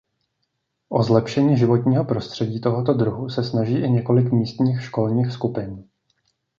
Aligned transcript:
O 0.89 1.03
zlepšení 1.03 1.57
životního 1.57 2.05
prostředí 2.05 2.61
tohoto 2.61 2.93
druhu 2.93 3.29
se 3.29 3.43
snaží 3.43 3.75
i 3.77 3.89
několik 3.89 4.31
místních 4.31 4.81
školních 4.83 5.31
skupin. 5.31 5.83